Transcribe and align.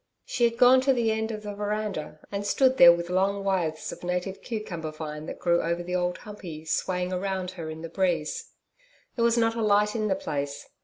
She 0.25 0.45
had 0.45 0.57
gone 0.57 0.81
to 0.81 0.93
the 0.93 1.11
end 1.11 1.29
of 1.29 1.43
the 1.43 1.53
veranda 1.53 2.21
and 2.31 2.43
stood 2.43 2.77
there 2.77 2.91
with 2.91 3.11
long 3.11 3.43
withes 3.43 3.91
of 3.91 3.99
the 3.99 4.07
native 4.07 4.41
cucumber 4.41 4.89
vine 4.89 5.27
that 5.27 5.37
grew 5.37 5.61
over 5.61 5.83
the 5.83 5.95
Old 5.95 6.17
Humpey 6.17 6.65
swaying 6.65 7.13
around 7.13 7.51
her 7.51 7.69
in 7.69 7.83
the 7.83 7.87
breeze. 7.89 8.49
There 9.15 9.23
was 9.23 9.37
not 9.37 9.53
a 9.53 9.61
light 9.61 9.95
in 9.95 10.07
the 10.07 10.15
place. 10.15 10.67